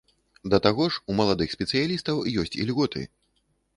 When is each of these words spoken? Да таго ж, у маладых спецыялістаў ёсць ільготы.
Да 0.53 0.57
таго 0.67 0.87
ж, 0.95 1.01
у 1.13 1.17
маладых 1.19 1.53
спецыялістаў 1.57 2.23
ёсць 2.45 2.59
ільготы. 2.65 3.07